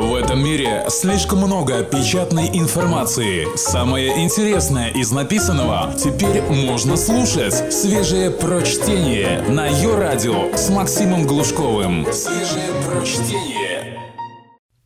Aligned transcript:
В 0.00 0.14
этом 0.14 0.42
мире 0.42 0.86
слишком 0.88 1.40
много 1.40 1.84
печатной 1.84 2.48
информации. 2.54 3.46
Самое 3.54 4.24
интересное 4.24 4.88
из 4.88 5.12
написанного 5.12 5.92
теперь 5.92 6.40
можно 6.40 6.96
слушать. 6.96 7.70
Свежее 7.70 8.30
прочтение 8.30 9.42
на 9.42 9.66
ее 9.66 9.94
радио 9.98 10.56
с 10.56 10.70
Максимом 10.70 11.26
Глушковым. 11.26 12.06
Свежее 12.14 12.70
прочтение. 12.88 14.00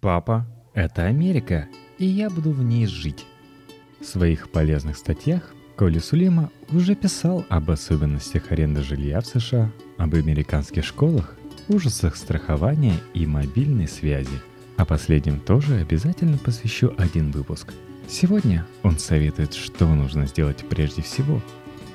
Папа, 0.01 0.49
это 0.75 1.05
Америка, 1.05 1.69
и 1.97 2.07
я 2.07 2.29
буду 2.29 2.51
в 2.51 2.65
ней 2.65 2.87
жить. 2.87 3.25
В 4.01 4.05
своих 4.07 4.51
полезных 4.51 4.97
статьях 4.97 5.55
Коли 5.77 6.01
Сулима 6.01 6.51
уже 6.73 6.97
писал 6.97 7.47
об 7.49 7.71
особенностях 7.71 8.51
аренды 8.51 8.83
жилья 8.83 9.21
в 9.21 9.27
США, 9.27 9.71
об 9.97 10.13
американских 10.15 10.85
школах, 10.85 11.37
ужасах 11.69 12.17
страхования 12.17 12.97
и 13.15 13.27
мобильной 13.27 13.87
связи. 13.87 14.41
О 14.77 14.85
последнем 14.85 15.39
тоже 15.39 15.77
обязательно 15.77 16.37
посвящу 16.37 16.93
один 16.99 17.31
выпуск. 17.31 17.73
Сегодня 18.09 18.67
он 18.83 18.99
советует, 18.99 19.55
что 19.55 19.87
нужно 19.87 20.27
сделать 20.27 20.65
прежде 20.69 21.01
всего, 21.01 21.41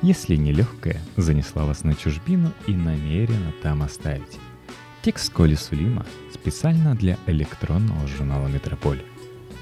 если 0.01 0.37
нелегкая 0.37 1.01
занесла 1.17 1.65
вас 1.65 1.83
на 1.83 1.93
чужбину 1.93 2.53
и 2.67 2.71
намерена 2.71 3.51
там 3.61 3.83
оставить. 3.83 4.39
Текст 5.01 5.31
Коли 5.33 5.55
Сулима 5.55 6.05
специально 6.33 6.95
для 6.95 7.17
электронного 7.27 8.07
журнала 8.07 8.47
«Метрополь». 8.47 9.01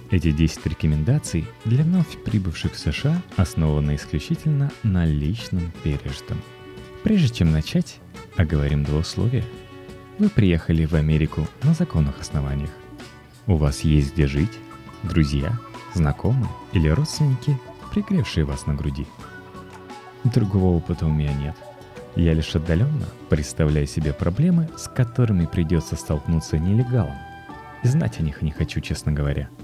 Эти 0.09 0.31
10 0.31 0.65
рекомендаций 0.67 1.45
для 1.65 1.83
вновь 1.83 2.23
прибывших 2.23 2.73
в 2.73 2.79
США 2.79 3.21
основаны 3.35 3.95
исключительно 3.95 4.71
на 4.83 5.05
личном 5.05 5.73
пережитом. 5.83 6.37
Прежде 7.03 7.29
чем 7.29 7.51
начать, 7.51 7.99
оговорим 8.37 8.83
два 8.83 8.99
условия. 8.99 9.43
Вы 10.17 10.29
приехали 10.29 10.85
в 10.85 10.93
Америку 10.93 11.47
на 11.63 11.73
законных 11.73 12.21
основаниях. 12.21 12.71
У 13.47 13.55
вас 13.55 13.81
есть 13.81 14.13
где 14.13 14.27
жить, 14.27 14.57
друзья, 15.03 15.57
знакомые 15.93 16.49
или 16.73 16.89
родственники, 16.89 17.57
пригревшие 17.91 18.45
вас 18.45 18.65
на 18.67 18.75
груди. 18.75 19.07
Другого 20.23 20.75
опыта 20.75 21.05
у 21.05 21.11
меня 21.11 21.33
нет. 21.33 21.55
Я 22.15 22.33
лишь 22.33 22.55
отдаленно 22.55 23.07
представляю 23.29 23.87
себе 23.87 24.13
проблемы, 24.13 24.69
с 24.77 24.87
которыми 24.87 25.45
придется 25.45 25.95
столкнуться 25.95 26.57
нелегалом. 26.57 27.15
И 27.83 27.87
знать 27.87 28.19
о 28.19 28.23
них 28.23 28.41
не 28.41 28.51
хочу, 28.51 28.81
честно 28.81 29.11
говоря– 29.11 29.49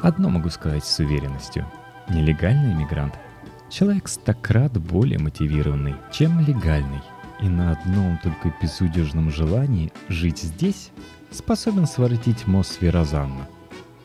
Одно 0.00 0.30
могу 0.30 0.48
сказать 0.48 0.84
с 0.84 0.98
уверенностью. 1.00 1.66
Нелегальный 2.08 2.72
иммигрант– 2.72 3.14
человек 3.70 4.06
стократ 4.06 4.78
более 4.78 5.18
мотивированный, 5.18 5.96
чем 6.12 6.38
легальный. 6.40 7.00
И 7.40 7.48
на 7.48 7.72
одном 7.72 8.18
только 8.22 8.52
безудержном 8.60 9.30
желании 9.30 9.92
жить 10.08 10.38
здесь 10.38 10.90
способен 11.30 11.86
своротить 11.86 12.46
мост 12.46 12.80
Верозанна. 12.80 13.48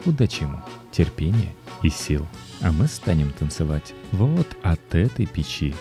Удачи 0.05 0.43
ему, 0.43 0.61
терпения 0.91 1.55
и 1.81 1.89
сил. 1.89 2.27
А 2.61 2.71
мы 2.71 2.87
станем 2.87 3.31
танцевать 3.31 3.93
вот 4.11 4.47
от 4.61 4.93
этой 4.93 5.25
печи. 5.25 5.75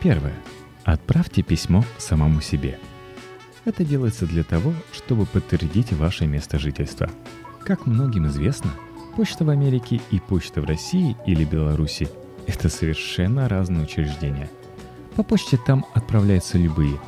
Первое. 0.00 0.36
Отправьте 0.84 1.42
письмо 1.42 1.84
самому 1.98 2.40
себе. 2.40 2.78
Это 3.64 3.84
делается 3.84 4.26
для 4.26 4.44
того, 4.44 4.72
чтобы 4.92 5.26
подтвердить 5.26 5.92
ваше 5.92 6.26
место 6.26 6.58
жительства. 6.58 7.10
Как 7.64 7.86
многим 7.86 8.26
известно– 8.26 8.70
Почта 9.16 9.44
в 9.44 9.50
Америке 9.50 10.00
и 10.10 10.20
почта 10.20 10.60
в 10.60 10.64
России 10.64 11.16
или 11.26 11.44
Беларуси– 11.44 12.08
это 12.46 12.68
совершенно 12.68 13.48
разные 13.48 13.82
учреждения. 13.82 14.48
По 15.16 15.22
почте 15.22 15.56
там 15.56 15.84
отправляются 15.94 16.58
любые, 16.58 16.98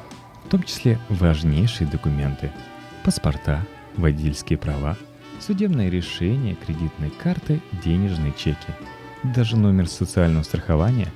в 0.45 0.48
том 0.48 0.62
числе 0.62 0.98
важнейшие 1.08 1.89
документы– 1.89 2.53
паспорта, 3.05 3.67
водительские 3.97 4.59
права, 4.59 4.97
судебное 5.41 5.89
решение, 5.89 6.55
кредитные 6.55 7.11
карты, 7.11 7.61
денежные 7.84 8.33
чеки, 8.36 8.72
даже 9.22 9.56
номер 9.56 9.89
социального 9.89 10.42
страхования, 10.42 11.09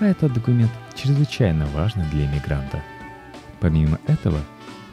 а 0.00 0.06
этот 0.06 0.32
документ 0.32 0.70
чрезвычайно 0.94 1.66
важный 1.66 2.06
для 2.06 2.26
иммигранта. 2.26 2.82
Помимо 3.60 3.98
этого, 4.06 4.40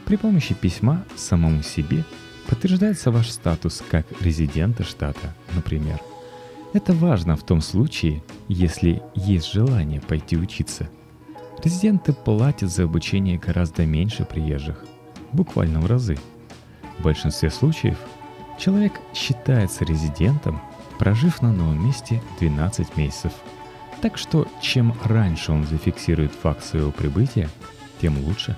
при 0.04 0.16
помощи 0.16 0.54
письма 0.54 1.04
самому 1.16 1.62
себе– 1.62 2.04
Подтверждается 2.46 3.10
ваш 3.10 3.30
статус 3.30 3.82
как 3.90 4.06
резидента 4.20 4.84
штата, 4.84 5.34
например. 5.54 6.00
Это 6.72 6.92
важно 6.92 7.36
в 7.36 7.44
том 7.44 7.60
случае, 7.60 8.22
если 8.48 9.02
есть 9.14 9.52
желание 9.52 10.00
пойти 10.00 10.36
учиться. 10.36 10.88
Резиденты 11.62 12.12
платят 12.12 12.70
за 12.70 12.84
обучение 12.84 13.38
гораздо 13.38 13.86
меньше 13.86 14.24
приезжих, 14.24 14.84
буквально 15.32 15.80
в 15.80 15.86
разы. 15.86 16.16
В 16.98 17.02
большинстве 17.02 17.50
случаев 17.50 17.98
человек 18.58 18.92
считается 19.14 19.84
резидентом, 19.84 20.60
прожив 20.98 21.42
на 21.42 21.52
новом 21.52 21.84
месте 21.84 22.22
12 22.40 22.96
месяцев. 22.96 23.32
Так 24.00 24.18
что 24.18 24.46
чем 24.60 24.94
раньше 25.04 25.52
он 25.52 25.64
зафиксирует 25.64 26.32
факт 26.32 26.64
своего 26.64 26.90
прибытия, 26.90 27.48
тем 28.00 28.18
лучше. 28.24 28.56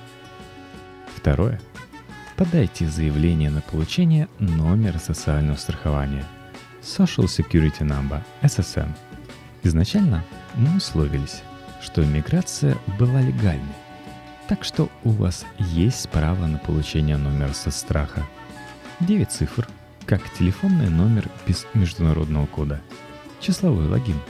Второе– 1.14 1.60
подайте 2.36 2.88
заявление 2.88 3.50
на 3.50 3.60
получение 3.60 4.28
номера 4.38 4.98
социального 4.98 5.56
страхования 5.56 6.24
Social 6.82 7.24
Security 7.24 7.80
Number, 7.80 8.22
SSN. 8.42 8.88
Изначально 9.62 10.24
мы 10.54 10.76
условились, 10.76 11.42
что 11.80 12.04
иммиграция 12.04 12.76
была 12.98 13.20
легальной, 13.20 13.74
так 14.48 14.64
что 14.64 14.88
у 15.04 15.10
вас 15.10 15.44
есть 15.58 16.08
право 16.08 16.46
на 16.46 16.58
получение 16.58 17.16
номера 17.16 17.52
со 17.52 17.70
страха. 17.70 18.26
9 19.00 19.30
цифр, 19.30 19.68
как 20.06 20.22
телефонный 20.34 20.90
номер 20.90 21.28
без 21.46 21.66
международного 21.74 22.46
кода. 22.46 22.80
Числовой 23.40 23.86
логин, 23.86 24.20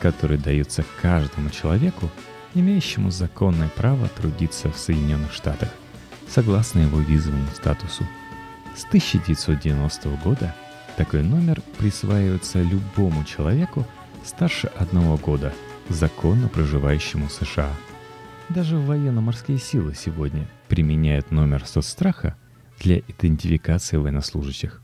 который 0.00 0.38
дается 0.38 0.84
каждому 1.02 1.50
человеку, 1.50 2.10
имеющему 2.54 3.10
законное 3.10 3.68
право 3.68 4.08
трудиться 4.08 4.70
в 4.70 4.78
Соединенных 4.78 5.32
Штатах– 5.32 5.68
согласно 6.28 6.80
его 6.80 7.00
визовому 7.00 7.48
статусу. 7.54 8.06
С 8.76 8.84
1990 8.84 10.08
года 10.22 10.54
такой 10.96 11.22
номер 11.22 11.62
присваивается 11.78 12.60
любому 12.62 13.24
человеку 13.24 13.86
старше 14.24 14.70
одного 14.76 15.16
года, 15.16 15.52
законно 15.88 16.48
проживающему 16.48 17.28
США. 17.28 17.70
Даже 18.48 18.78
военно-морские 18.78 19.58
силы 19.58 19.94
сегодня 19.94 20.46
применяют 20.68 21.30
номер 21.30 21.66
соцстраха 21.66 22.36
для 22.80 22.98
идентификации 22.98 23.96
военнослужащих. 23.96 24.82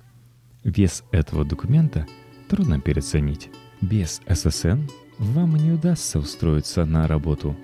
Вес 0.65 1.05
этого 1.11 1.45
документа 1.45 2.07
трудно 2.49 2.81
переоценить. 2.81 3.51
Без 3.81 4.21
ССН 4.29 4.83
вам 5.19 5.57
не 5.57 5.73
удастся 5.73 6.19
устроиться 6.19 6.85
на 6.85 7.07
работу. 7.07 7.57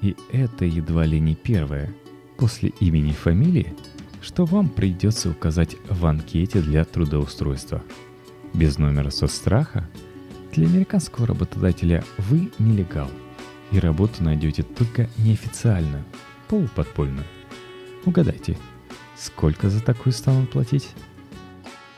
И 0.00 0.16
это 0.32 0.64
едва 0.64 1.04
ли 1.06 1.20
не 1.20 1.34
первое– 1.34 1.92
после 2.36 2.70
имени 2.80 3.10
и 3.10 3.14
фамилии, 3.14 3.74
что 4.20 4.44
вам 4.44 4.68
придется 4.68 5.30
указать 5.30 5.76
в 5.88 6.04
анкете 6.06 6.60
для 6.60 6.84
трудоустройства. 6.84 7.82
Без 8.52 8.78
номера 8.78 9.10
соцстраха 9.10 9.88
для 10.54 10.66
американского 10.66 11.26
работодателя 11.26 12.02
вы 12.16 12.50
нелегал, 12.58 13.10
и 13.70 13.78
работу 13.78 14.22
найдете 14.22 14.62
только 14.62 15.08
неофициально, 15.18 16.04
полуподпольно. 16.48 17.24
Угадайте, 18.06 18.56
сколько 19.16 19.68
за 19.68 19.82
такую 19.82 20.12
станут 20.12 20.50
платить? 20.50 20.90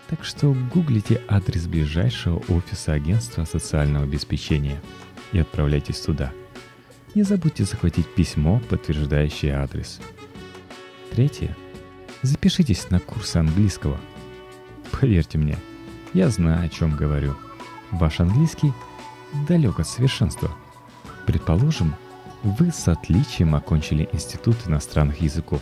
Так 0.09 0.25
что 0.25 0.57
гуглите 0.73 1.23
адрес 1.29 1.67
ближайшего 1.67 2.43
офиса 2.49 2.93
агентства 2.93 3.45
социального 3.45 4.05
обеспечения 4.05 4.81
и 5.33 5.39
отправляйтесь 5.39 6.01
туда. 6.01 6.33
Не 7.15 7.23
забудьте 7.23 7.65
захватить 7.65 8.13
письмо, 8.15 8.61
подтверждающее 8.69 9.55
адрес– 9.55 10.01
Третье. 11.17 11.57
Запишитесь 12.21 12.91
на 12.91 13.01
курсы 13.01 13.39
английского. 13.39 13.99
Поверьте 14.93 15.39
мне, 15.39 15.57
я 16.13 16.29
знаю, 16.29 16.67
о 16.67 16.69
чем 16.69 16.95
говорю. 16.95 17.37
Ваш 17.93 18.21
английский 18.21 18.73
далек 19.49 19.81
от 19.81 19.87
совершенства. 19.87 20.51
Предположим, 21.27 21.95
вы 22.43 22.71
с 22.71 22.89
отличием 22.89 23.55
окончили 23.55 24.09
Институт 24.13 24.57
иностранных 24.67 25.21
языков 25.21 25.61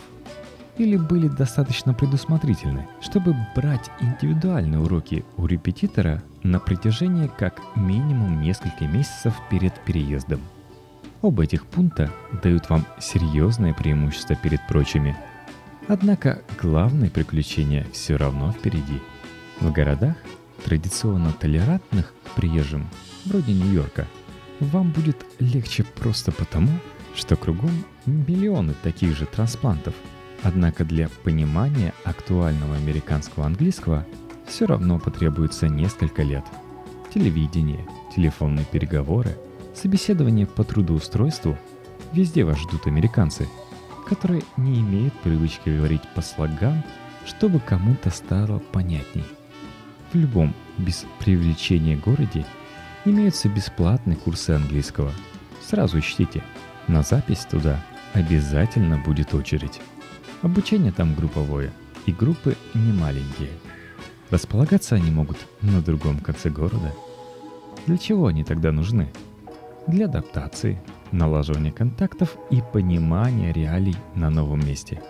или 0.77 0.97
были 0.97 1.27
достаточно 1.29 1.93
предусмотрительны, 1.93 2.87
чтобы 3.01 3.35
брать 3.55 3.89
индивидуальные 4.01 4.81
уроки 4.81 5.23
у 5.37 5.45
репетитора 5.45 6.21
на 6.43 6.59
протяжении 6.59 7.27
как 7.27 7.61
минимум 7.75 8.41
нескольких 8.41 8.91
месяцев 8.91 9.33
перед 9.49 9.73
переездом. 9.85 10.41
Оба 11.21 11.43
этих 11.43 11.65
пункта 11.65 12.11
дают 12.43 12.69
вам 12.69 12.85
серьезное 12.99 13.73
преимущество 13.73 14.35
перед 14.35 14.65
прочими– 14.67 15.15
Однако 15.87 16.41
главное 16.59 17.09
приключение 17.09 17.85
все 17.93 18.15
равно 18.15 18.51
впереди. 18.51 19.01
В 19.59 19.71
городах, 19.71 20.15
традиционно 20.65 21.31
толерантных 21.31 22.13
к 22.25 22.29
приезжим, 22.35 22.89
вроде 23.25 23.53
Нью-Йорка, 23.53 24.07
вам 24.59 24.91
будет 24.91 25.25
легче 25.39 25.83
просто 25.83 26.31
потому, 26.31 26.71
что 27.15 27.35
кругом 27.37 27.71
миллионы 28.05 28.73
таких 28.83 29.15
же 29.15 29.25
трансплантов. 29.25 29.93
Однако 30.43 30.83
для 30.83 31.07
понимания 31.23 31.93
актуального 32.03 32.75
американского 32.75 33.45
английского 33.45 34.05
все 34.47 34.65
равно 34.65 34.99
потребуется 34.99 35.67
несколько 35.67 36.23
лет. 36.23 36.43
Телевидение, 37.13 37.87
телефонные 38.13 38.65
переговоры, 38.65 39.37
собеседование 39.73 40.45
по 40.45 40.63
трудоустройству– 40.63 41.57
везде 42.15 42.43
вас 42.43 42.57
ждут 42.57 42.87
американцы, 42.87 43.47
которые 44.07 44.43
не 44.57 44.79
имеют 44.79 45.13
привычки 45.21 45.69
говорить 45.69 46.01
по 46.15 46.21
слогам, 46.21 46.83
чтобы 47.25 47.59
кому-то 47.59 48.09
стало 48.09 48.59
понятней. 48.59 49.25
В 50.11 50.15
любом 50.15 50.53
без 50.77 51.05
привлечения 51.19 51.97
городе 51.97 52.45
имеются 53.05 53.49
бесплатные 53.49 54.17
курсы 54.17 54.51
английского. 54.51 55.11
Сразу 55.61 55.99
ищите, 55.99 56.43
на 56.87 57.01
запись 57.01 57.45
туда 57.49 57.83
обязательно 58.13 58.97
будет 58.97 59.33
очередь. 59.33 59.81
Обучение 60.41 60.91
там 60.91 61.15
групповое, 61.15 61.71
и 62.05 62.11
группы 62.11 62.55
не 62.73 62.93
маленькие. 62.93 63.49
Располагаться 64.29 64.95
они 64.95 65.11
могут 65.11 65.37
на 65.61 65.81
другом 65.81 66.19
конце 66.19 66.49
города. 66.49 66.93
Для 67.85 67.97
чего 67.97 68.27
они 68.27 68.43
тогда 68.43 68.71
нужны? 68.71 69.11
Для 69.87 70.05
адаптации, 70.05 70.81
налаживания 71.11 71.71
контактов 71.71 72.35
и 72.49 72.61
понимания 72.73 73.53
реалий 73.53 73.95
на 74.15 74.29
новом 74.29 74.65
месте. 74.65 75.01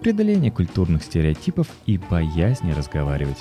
Преодоления 0.00 0.50
культурных 0.50 1.02
стереотипов 1.02 1.68
и 1.86 1.98
боязни 1.98 2.72
разговаривать. 2.72 3.38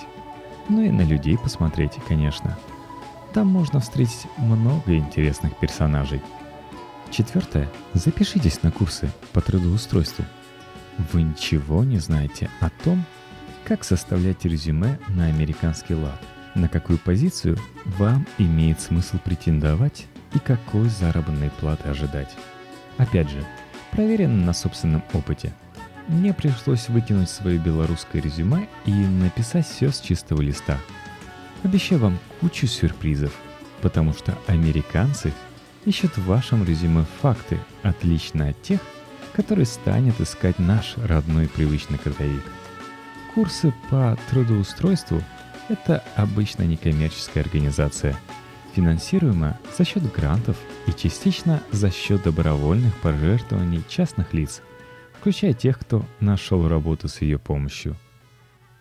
Ну 0.70 0.82
и 0.82 0.90
на 0.90 1.02
людей 1.02 1.38
посмотреть, 1.38 1.94
конечно. 2.08 2.58
Там 3.34 3.48
можно 3.48 3.80
встретить 3.80 4.28
много 4.38 4.96
интересных 4.96 5.56
персонажей. 5.58 6.22
Четвертое. 7.10 7.70
Запишитесь 7.94 8.64
на 8.64 8.72
курсы 8.72 9.10
по 9.32 9.42
трудоустройству. 9.42 10.26
Вы 11.14 11.22
ничего 11.22 11.84
не 11.84 12.00
знаете 12.00 12.50
о 12.60 12.70
том, 12.70 13.06
как 13.64 13.84
составлять 13.84 14.46
резюме 14.46 15.00
на 15.10 15.26
американский 15.26 15.94
лад, 15.94 16.22
на 16.56 16.68
какую 16.68 16.98
позицию 17.00 17.58
вам 17.86 18.26
имеет 18.38 18.82
смысл 18.82 19.18
претендовать 19.24 20.08
и 20.34 20.40
какой 20.40 20.90
заработной 20.90 21.50
платы 21.50 21.90
ожидать. 21.90 22.36
Опять 22.98 23.30
же, 23.30 23.46
проверено 23.92 24.44
на 24.46 24.54
собственном 24.54 25.04
опыте. 25.14 25.54
Мне 26.08 26.34
пришлось 26.34 26.88
выкинуть 26.90 27.30
свое 27.30 27.58
белорусское 27.58 28.22
резюме 28.22 28.68
и 28.86 28.92
написать 28.92 29.68
все 29.68 29.92
с 29.92 30.00
чистого 30.00 30.42
листа. 30.42 30.78
Обещаю 31.64 32.00
вам 32.02 32.20
кучу 32.40 32.66
сюрпризов, 32.66 33.34
потому 33.82 34.14
что 34.14 34.38
американцы 34.48 35.34
ищут 35.86 36.18
в 36.18 36.26
вашем 36.26 36.64
резюме 36.64 37.06
факты, 37.22 37.60
отлично 37.84 38.50
от 38.50 38.62
тех, 38.62 38.80
которые 39.34 39.66
станет 39.66 40.20
искать 40.22 40.60
наш 40.60 40.96
родной 40.98 41.48
привычный 41.48 41.98
кадровик. 41.98 42.44
Курсы 43.34 43.74
по 43.90 44.18
трудоустройству– 44.30 45.22
это 45.70 46.04
обычно 46.16 46.64
некоммерческая 46.64 47.44
организация– 47.44 48.18
финансируема 48.78 49.58
за 49.76 49.84
счет 49.84 50.04
грантов 50.14 50.56
и 50.86 50.94
частично 50.94 51.64
за 51.72 51.90
счет 51.90 52.22
добровольных 52.22 52.96
пожертвований 52.98 53.84
частных 53.90 54.34
лиц, 54.36 54.62
включая 55.20 55.54
тех, 55.54 55.80
кто 55.80 56.06
нашел 56.20 56.68
работу 56.68 57.08
с 57.08 57.22
ее 57.22 57.40
помощью. 57.40 57.96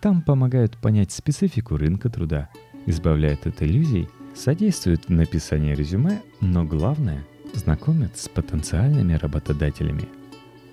Там 0.00 0.22
помогают 0.22 0.76
понять 0.76 1.12
специфику 1.12 1.76
рынка 1.76 2.08
труда, 2.08 2.48
избавляют 2.86 3.46
от 3.46 3.62
иллюзий, 3.62 4.08
содействуют 4.34 5.06
в 5.06 5.10
написании 5.10 5.74
резюме, 5.74 6.22
но 6.40 6.64
главное– 6.64 7.24
знакомят 7.54 8.18
с 8.18 8.28
потенциальными 8.28 9.14
работодателями. 9.14 10.08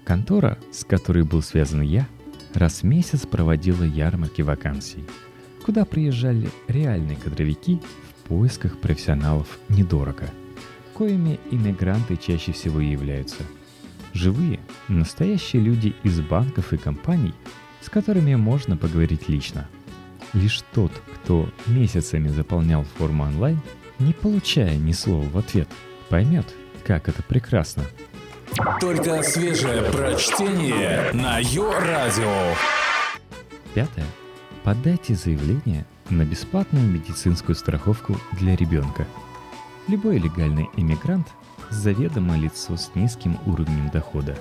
Контора, 0.04 0.58
с 0.72 0.84
которой 0.84 1.24
был 1.24 1.42
связан 1.42 1.82
я, 1.82 2.08
раз 2.54 2.82
в 2.82 2.84
месяц 2.84 3.26
проводила 3.26 3.84
ярмарки 3.84 4.42
вакансий, 4.42 5.06
куда 5.66 5.86
приезжали 5.86 6.50
реальные 6.68 7.16
кадровики 7.16 7.80
поисках 8.28 8.80
профессионалов 8.80 9.60
недорого, 9.70 10.30
коими 10.94 11.40
иммигранты 11.52 12.18
чаще 12.18 12.52
всего 12.52 12.80
и 12.80 12.88
являются. 12.88 13.44
Живые, 14.14 14.60
настоящие 14.88 15.62
люди 15.62 15.96
из 16.04 16.20
банков 16.22 16.74
и 16.74 16.78
компаний, 16.78 17.34
с 17.82 17.90
которыми 17.90 18.36
можно 18.36 18.78
поговорить 18.78 19.30
лично. 19.30 19.68
Лишь 20.34 20.64
тот, 20.74 20.92
кто 21.16 21.50
месяцами 21.68 22.30
заполнял 22.30 22.84
форму 22.98 23.24
онлайн, 23.24 23.60
не 24.00 24.14
получая 24.14 24.78
ни 24.78 24.92
слова 24.92 25.28
в 25.30 25.38
ответ, 25.38 25.70
поймет, 26.10 26.46
как 26.86 27.08
это 27.08 27.22
прекрасно. 27.24 27.84
Только 28.80 29.24
свежее 29.24 29.82
прочтение 29.92 31.12
на 31.14 31.40
Йо-Радио. 31.40 32.56
Пятое. 33.74 34.06
Подайте 34.64 35.16
заявление 35.16 35.86
на 36.10 36.24
бесплатную 36.24 36.88
медицинскую 36.88 37.56
страховку 37.56 38.18
для 38.34 38.56
ребенка. 38.56 39.08
Любой 39.88 40.18
легальный 40.18 40.70
иммигрант– 40.78 41.28
заведомо 41.70 42.38
лицо 42.38 42.78
с 42.78 42.92
низким 42.96 43.38
уровнем 43.46 43.90
дохода. 43.90 44.38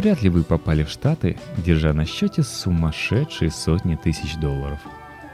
Вряд 0.00 0.22
ли 0.22 0.30
вы 0.30 0.44
попали 0.44 0.82
в 0.82 0.88
Штаты, 0.88 1.36
держа 1.58 1.92
на 1.92 2.06
счете 2.06 2.42
сумасшедшие 2.42 3.50
сотни 3.50 3.96
тысяч 3.96 4.36
долларов. 4.36 4.78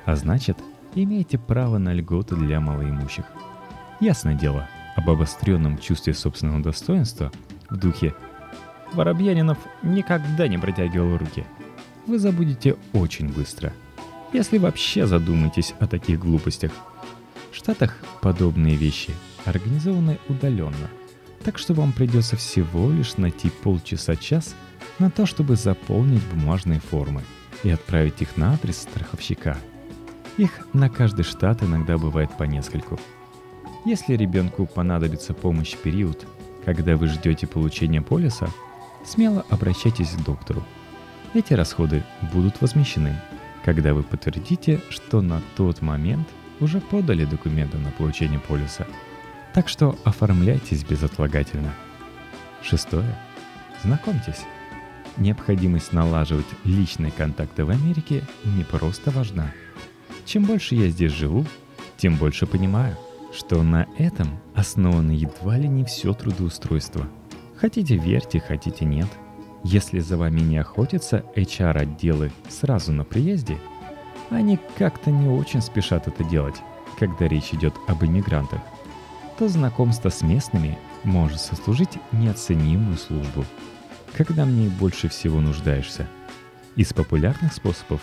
А 0.07 0.17
значит, 0.17 0.59
имеете 0.97 1.39
право 1.39 1.79
на 1.79 1.95
льготы 1.95 2.35
для 2.35 2.59
малоимущих. 2.59 3.27
Ясное 4.01 4.35
дело, 4.35 4.69
об 4.97 5.09
обостренном 5.09 5.79
чувстве 5.79 6.15
собственного 6.15 6.61
достоинства 6.61 7.31
в 7.71 7.77
духе 7.77 8.13
«Воробьянинов 8.93 9.59
никогда 9.85 10.49
не 10.49 10.59
протягивал 10.59 11.17
руки» 11.17 11.45
вы 12.09 12.19
забудете 12.19 12.75
очень 12.93 13.33
быстро– 13.33 13.73
если 14.33 14.59
вообще 14.59 15.07
задумаетесь 15.07 15.75
о 15.79 15.87
таких 15.87 16.19
глупостях. 16.19 16.73
В 17.53 17.57
Штатах 17.57 17.97
подобные 18.21 18.75
вещи 18.75 19.13
организованы 19.45 20.19
удаленно, 20.29 20.91
так 21.47 21.59
что 21.59 21.73
вам 21.75 21.93
придется 21.93 22.37
всего 22.37 22.91
лишь 22.91 23.17
найти 23.17 23.49
полчаса-час 23.49 24.57
на 24.99 25.11
то, 25.11 25.27
чтобы 25.27 25.55
заполнить 25.57 26.23
бумажные 26.27 26.81
формы 26.81 27.23
и 27.63 27.71
отправить 27.71 28.21
их 28.21 28.37
на 28.37 28.55
адрес 28.55 28.79
страховщика. 28.79 29.57
Их 30.37 30.67
на 30.75 30.91
каждый 30.91 31.25
штат 31.25 31.63
иногда 31.63 31.97
бывает 31.97 32.37
по 32.37 32.43
нескольку. 32.43 32.99
Если 33.85 34.17
ребенку 34.17 34.67
понадобится 34.67 35.35
помощь 35.35 35.75
в 35.75 35.79
период, 35.79 36.27
когда 36.65 36.97
вы 36.97 37.07
ждете 37.07 37.47
получения 37.47 38.03
полиса, 38.03 38.49
смело 39.05 39.47
обращайтесь 39.49 40.11
к 40.11 40.25
доктору. 40.25 40.65
Эти 41.33 41.55
расходы 41.55 42.03
будут 42.35 42.61
возмещены– 42.61 43.19
когда 43.67 43.95
вы 43.95 44.05
подтвердите, 44.05 44.81
что 44.91 45.21
на 45.21 45.43
тот 45.57 45.83
момент 45.83 46.29
уже 46.61 46.81
подали 46.81 47.25
документы 47.25 47.79
на 47.79 47.91
получение 47.91 48.39
полиса. 48.39 48.87
Так 49.57 49.69
что 49.69 49.99
оформляйтесь 50.05 50.85
безотлагательно. 50.85 51.75
Шестое. 52.63 53.19
Знакомьтесь. 53.83 54.45
Необходимость 55.17 55.93
налаживать 55.93 56.47
личные 56.63 57.11
контакты 57.11 57.65
в 57.65 57.71
Америке 57.71 58.23
не 58.45 58.63
просто 58.63 59.11
важна. 59.11 59.53
Чем 60.25 60.45
больше 60.45 60.77
я 60.77 60.89
здесь 60.89 61.11
живу, 61.11 61.45
тем 61.97 62.15
больше 62.17 62.47
понимаю, 62.47 62.97
что 63.33 63.65
на 63.65 63.89
этом 63.99 64.39
основано 64.55 65.11
едва 65.11 65.59
ли 65.59 65.67
не 65.67 65.85
все 65.85 66.13
трудоустройство. 66.13 67.09
Хотите 67.57 67.97
верьте, 67.97 68.39
хотите 68.39 68.85
нет– 68.85 69.09
если 69.69 69.99
за 69.99 70.17
вами 70.17 70.43
не 70.43 70.59
охотятся 70.59 71.25
HR-отделы 71.35 72.31
сразу 72.49 72.93
на 72.93 73.03
приезде, 73.03 73.59
они 74.31 74.61
как-то 74.79 75.11
не 75.11 75.29
очень 75.29 75.61
спешат 75.61 76.07
это 76.07 76.23
делать, 76.23 76.55
когда 77.01 77.27
речь 77.27 77.53
идет 77.53 77.75
об 77.89 78.05
иммигрантах, 78.05 78.61
то 79.39 79.49
знакомство 79.49 80.09
с 80.09 80.23
местными 80.23 80.79
может 81.05 81.41
сослужить 81.41 81.99
неоценимую 82.13 82.97
службу, 82.97 83.45
когда 84.17 84.45
в 84.45 84.49
ней 84.49 84.69
больше 84.69 85.09
всего 85.09 85.41
нуждаешься. 85.41 86.07
Из 86.75 86.93
популярных 86.93 87.53
способов 87.53 88.01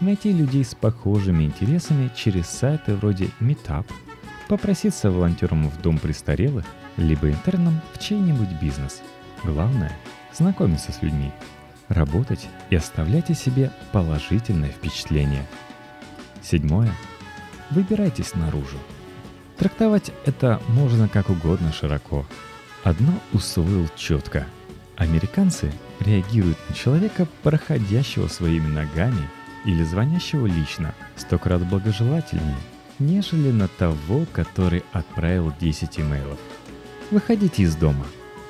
найти 0.00 0.32
людей 0.32 0.64
с 0.64 0.74
похожими 0.74 1.44
интересами 1.44 2.10
через 2.14 2.48
сайты 2.48 2.94
вроде 2.94 3.30
Meetup, 3.40 3.86
попроситься 4.48 5.10
волонтером 5.10 5.68
в 5.68 5.80
дом 5.80 5.98
престарелых, 5.98 6.64
либо 6.96 7.30
интерном 7.30 7.80
в 7.94 7.98
чей-нибудь 7.98 8.60
бизнес. 8.60 9.02
Главное– 9.44 9.92
знакомиться 10.32 10.92
с 10.92 11.02
людьми, 11.02 11.32
работать 11.88 12.48
и 12.70 12.76
оставлять 12.76 13.30
о 13.30 13.34
себе 13.34 13.72
положительное 13.92 14.70
впечатление. 14.70 15.46
Седьмое. 16.42 16.92
Выбирайтесь 17.70 18.34
наружу. 18.34 18.78
Трактовать 19.62 20.10
это 20.26 20.60
можно 20.70 21.08
как 21.08 21.30
угодно 21.30 21.72
широко. 21.72 22.26
Одно 22.82 23.12
усвоил 23.32 23.88
четко. 23.94 24.44
Американцы 24.96 25.70
реагируют 26.00 26.58
на 26.68 26.74
человека, 26.74 27.28
проходящего 27.44 28.26
своими 28.26 28.66
ногами 28.66 29.30
или 29.64 29.84
звонящего 29.84 30.46
лично, 30.48 30.96
сто 31.14 31.38
крат 31.38 31.64
благожелательнее, 31.64 32.56
нежели 32.98 33.52
на 33.52 33.68
того, 33.68 34.26
который 34.32 34.82
отправил 34.90 35.52
10 35.60 36.00
имейлов. 36.00 36.40
Выходите 37.12 37.62
из 37.62 37.76
дома, 37.76 38.06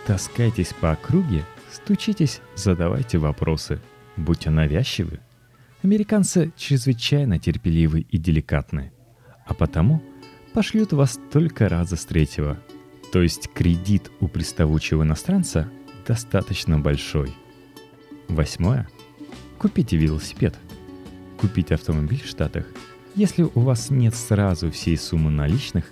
таскайтесь 0.07 0.73
по 0.73 0.93
округе 0.93 1.45
Стучитесь, 1.71 2.41
задавайте 2.57 3.19
вопросы, 3.19 3.83
будьте 4.17 4.49
навязчивы. 4.49 5.21
Американцы 5.83 6.55
чрезвычайно 6.57 7.39
терпеливы 7.39 8.01
и 8.01 8.17
деликатны, 8.17 8.93
а 9.45 9.53
потому 9.53 10.03
пошлют 10.53 10.93
вас 10.93 11.19
только 11.33 11.69
раза 11.69 11.97
с 11.97 12.05
третьего. 12.05 12.63
То 13.13 13.23
есть 13.23 13.51
кредит 13.53 14.11
у 14.21 14.29
приставучего 14.29 15.03
иностранца 15.03 15.69
достаточно 16.07 16.79
большой. 16.79 17.35
Восьмое. 18.29 18.89
Купите 19.59 19.97
велосипед. 19.97 20.55
Купить 21.39 21.73
автомобиль 21.73 22.23
в 22.23 22.29
Штатах, 22.29 22.67
если 23.15 23.43
у 23.43 23.61
вас 23.61 23.91
нет 23.91 24.15
сразу 24.15 24.71
всей 24.71 24.97
суммы 24.97 25.31
наличных, 25.31 25.85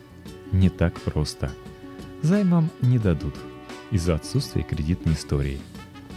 не 0.52 0.70
так 0.70 0.98
просто. 1.00 1.52
Займам 2.22 2.70
не 2.80 2.98
дадут 2.98 3.34
из-за 3.90 4.14
отсутствия 4.14 4.62
кредитной 4.62 5.14
истории. 5.14 5.58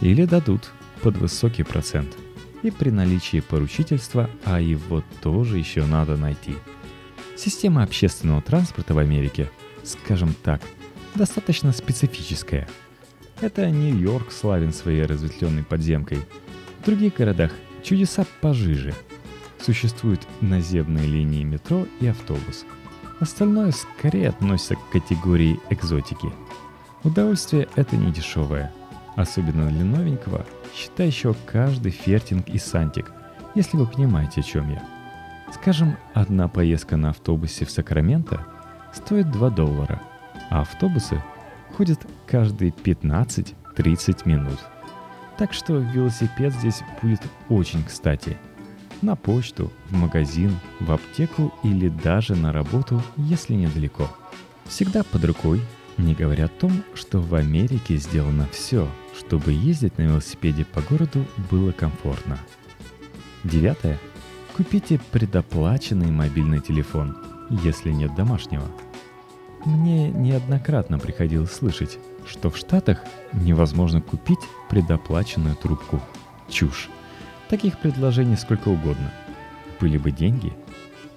Или 0.00 0.24
дадут 0.24 0.72
под 1.02 1.18
высокий 1.18 1.62
процент. 1.62 2.16
И 2.62 2.70
при 2.70 2.88
наличии 2.88 3.40
поручительства, 3.40 4.30
а 4.44 4.60
его 4.60 5.04
тоже 5.20 5.58
еще 5.58 5.84
надо 5.84 6.16
найти. 6.16 6.54
Система 7.36 7.82
общественного 7.82 8.40
транспорта 8.42 8.94
в 8.94 8.98
Америке, 8.98 9.50
скажем 9.82 10.34
так, 10.42 10.60
достаточно 11.14 11.72
специфическая. 11.72 12.68
Это 13.40 13.68
Нью-Йорк 13.68 14.30
славен 14.30 14.72
своей 14.72 15.04
разветвленной 15.04 15.64
подземкой. 15.64 16.20
В 16.80 16.84
других 16.84 17.14
городах 17.16 17.52
чудеса 17.82 18.24
пожиже. 18.40 18.94
Существуют 19.60 20.26
наземные 20.40 21.06
линии 21.06 21.42
метро 21.42 21.86
и 22.00 22.06
автобус. 22.06 22.64
Остальное 23.20 23.72
скорее 23.72 24.28
относится 24.28 24.76
к 24.76 24.90
категории 24.90 25.58
экзотики. 25.70 26.32
Удовольствие 27.02 27.68
это 27.74 27.96
не 27.96 28.12
дешевое, 28.12 28.72
особенно 29.16 29.68
для 29.68 29.84
новенького, 29.84 30.46
считающего 30.74 31.36
каждый 31.46 31.92
фертинг 31.92 32.48
и 32.48 32.58
сантик, 32.58 33.10
если 33.54 33.76
вы 33.76 33.86
понимаете, 33.86 34.40
о 34.40 34.44
чем 34.44 34.70
я. 34.70 34.93
Скажем, 35.54 35.96
одна 36.14 36.48
поездка 36.48 36.96
на 36.96 37.10
автобусе 37.10 37.64
в 37.64 37.70
Сакраменто 37.70 38.44
стоит 38.92 39.30
2 39.30 39.50
доллара, 39.50 40.02
а 40.50 40.62
автобусы 40.62 41.22
ходят 41.76 42.04
каждые 42.26 42.72
15-30 42.72 44.28
минут. 44.28 44.58
Так 45.38 45.52
что 45.52 45.78
велосипед 45.78 46.52
здесь 46.54 46.82
будет 47.00 47.22
очень 47.48 47.84
кстати. 47.84 48.36
На 49.00 49.16
почту, 49.16 49.72
в 49.90 49.96
магазин, 49.96 50.58
в 50.80 50.90
аптеку 50.92 51.54
или 51.62 51.88
даже 51.88 52.34
на 52.34 52.52
работу, 52.52 53.00
если 53.16 53.54
недалеко. 53.54 54.08
Всегда 54.66 55.02
под 55.04 55.24
рукой, 55.24 55.60
не 55.98 56.14
говоря 56.14 56.46
о 56.46 56.48
том, 56.48 56.82
что 56.94 57.20
в 57.20 57.34
Америке 57.34 57.96
сделано 57.96 58.48
все, 58.52 58.88
чтобы 59.16 59.52
ездить 59.52 59.98
на 59.98 60.02
велосипеде 60.02 60.64
по 60.64 60.80
городу 60.82 61.24
было 61.50 61.72
комфортно. 61.72 62.38
Девятое. 63.44 63.98
Купите 64.56 65.00
предоплаченный 65.10 66.10
мобильный 66.10 66.60
телефон, 66.60 67.16
если 67.62 67.90
нет 67.90 68.14
домашнего– 68.14 68.64
мне 69.64 70.10
неоднократно 70.10 70.98
приходилось 70.98 71.52
слышать, 71.52 71.98
что 72.26 72.50
в 72.50 72.56
Штатах 72.58 73.00
невозможно 73.32 74.02
купить 74.02 74.40
предоплаченную 74.68 75.56
трубку. 75.56 76.00
Чушь. 76.50 76.90
Таких 77.48 77.78
предложений 77.78 78.36
сколько 78.36 78.68
угодно. 78.68 79.10
Были 79.80 79.96
бы 79.96 80.10
деньги. 80.10 80.52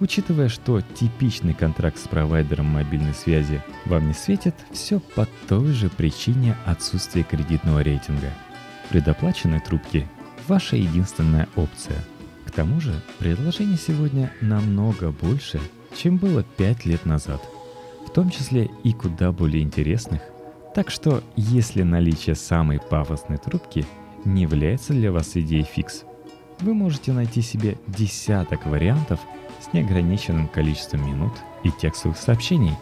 Учитывая, 0.00 0.48
что 0.48 0.80
типичный 0.80 1.52
контракт 1.52 1.98
с 1.98 2.08
провайдером 2.08 2.66
мобильной 2.66 3.14
связи 3.14 3.62
вам 3.84 4.08
не 4.08 4.14
светит, 4.14 4.54
все 4.72 5.00
по 5.00 5.26
той 5.48 5.72
же 5.72 5.90
причине 5.90 6.56
отсутствия 6.64 7.24
кредитного 7.24 7.82
рейтинга. 7.82 8.32
Предоплаченные 8.88 9.60
трубки– 9.60 10.08
ваша 10.48 10.76
единственная 10.76 11.48
опция. 11.56 11.98
Тому 12.58 12.80
же, 12.80 13.00
предложений 13.20 13.78
сегодня 13.86 14.32
намного 14.40 15.12
больше, 15.12 15.60
чем 15.96 16.16
было 16.16 16.42
5 16.42 16.86
лет 16.86 17.06
назад– 17.06 17.40
в 18.08 18.10
том 18.10 18.30
числе 18.30 18.68
и 18.82 18.92
куда 18.92 19.30
более 19.30 19.62
интересных. 19.62 20.22
Так 20.74 20.90
что, 20.90 21.22
если 21.36 21.82
наличие 21.82 22.34
самой 22.34 22.80
пафосной 22.80 23.38
трубки 23.38 23.86
не 24.24 24.42
является 24.42 24.92
для 24.92 25.12
вас 25.12 25.36
идеей 25.36 25.62
фикс, 25.62 26.02
вы 26.58 26.74
можете 26.74 27.12
найти 27.12 27.42
себе 27.42 27.78
десяток 27.86 28.66
вариантов 28.66 29.20
с 29.60 29.72
неограниченным 29.72 30.48
количеством 30.48 31.06
минут 31.06 31.34
и 31.62 31.70
текстовых 31.70 32.18
сообщений, 32.18 32.74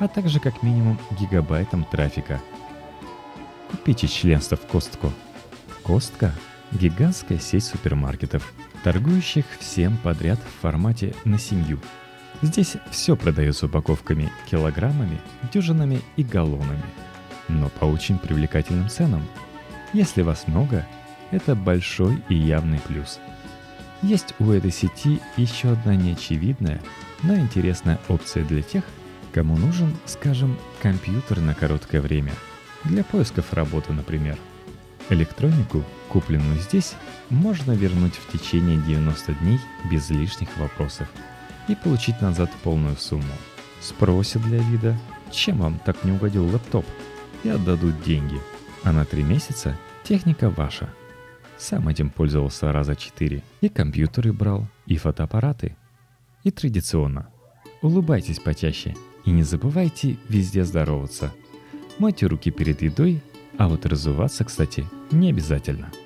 а 0.00 0.08
также 0.08 0.40
как 0.40 0.64
минимум 0.64 0.98
гигабайтом 1.20 1.84
трафика. 1.84 2.40
Купите 3.70 4.08
членство 4.08 4.56
в 4.56 4.66
Костко. 4.66 5.12
Костка– 5.84 6.34
гигантская 6.72 7.38
сеть 7.38 7.64
супермаркетов, 7.64 8.52
торгующих 8.82 9.44
всем 9.58 9.96
подряд 9.98 10.38
в 10.38 10.62
формате 10.62 11.14
на 11.24 11.38
семью– 11.38 11.80
Здесь 12.42 12.76
все 12.90 13.16
продается 13.16 13.66
упаковками, 13.66 14.32
килограммами, 14.50 15.20
дюжинами 15.52 16.00
и 16.16 16.24
галлонами. 16.24 16.82
Но 17.48 17.68
по 17.68 17.84
очень 17.84 18.18
привлекательным 18.18 18.88
ценам. 18.88 19.24
Если 19.92 20.22
вас 20.22 20.48
много, 20.48 20.84
это 21.30 21.54
большой 21.54 22.20
и 22.28 22.34
явный 22.34 22.80
плюс. 22.80 23.20
Есть 24.02 24.34
у 24.40 24.50
этой 24.50 24.72
сети 24.72 25.20
еще 25.36 25.70
одна 25.70 25.94
неочевидная, 25.94 26.82
но 27.22 27.36
интересная 27.36 28.00
опция 28.08 28.44
для 28.44 28.62
тех, 28.62 28.82
кому 29.32 29.56
нужен, 29.56 29.96
скажем, 30.06 30.58
компьютер 30.82 31.40
на 31.40 31.54
короткое 31.54 32.00
время. 32.00 32.32
Для 32.82 33.04
поисков 33.04 33.52
работы, 33.52 33.92
например. 33.92 34.36
Электронику, 35.10 35.84
купленную 36.08 36.58
здесь, 36.60 36.94
можно 37.30 37.72
вернуть 37.72 38.14
в 38.14 38.32
течение 38.32 38.76
90 38.78 39.34
дней 39.34 39.58
без 39.90 40.10
лишних 40.10 40.56
вопросов– 40.56 41.08
и 41.68 41.74
получить 41.74 42.20
назад 42.20 42.50
полную 42.62 42.96
сумму. 42.96 43.34
Спросят 43.80 44.42
для 44.42 44.58
вида, 44.58 44.96
чем 45.30 45.58
вам 45.58 45.80
так 45.84 46.04
не 46.04 46.12
угодил 46.12 46.46
лэптоп, 46.46 46.84
и 47.44 47.48
отдадут 47.48 48.02
деньги. 48.02 48.38
А 48.84 48.92
на 48.92 49.04
три 49.04 49.22
месяца 49.22 49.78
техника 50.04 50.50
ваша. 50.50 50.92
Сам 51.58 51.88
этим 51.88 52.10
пользовался 52.10 52.72
раза 52.72 52.96
четыре. 52.96 53.42
И 53.60 53.68
компьютеры 53.68 54.32
брал, 54.32 54.66
и 54.86 54.96
фотоаппараты. 54.96 55.76
И 56.42 56.50
традиционно. 56.50 57.28
Улыбайтесь 57.82 58.40
почаще 58.40 58.96
и 59.24 59.30
не 59.30 59.42
забывайте 59.42 60.18
везде 60.28 60.64
здороваться. 60.64 61.32
Мойте 61.98 62.26
руки 62.26 62.50
перед 62.50 62.82
едой, 62.82 63.22
а 63.58 63.68
вот 63.68 63.86
разуваться, 63.86 64.44
кстати, 64.44 64.86
не 65.10 65.30
обязательно– 65.30 65.90